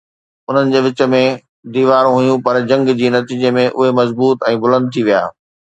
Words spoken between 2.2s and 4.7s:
هيون، پر جنگ جي نتيجي ۾ اهي مضبوط ۽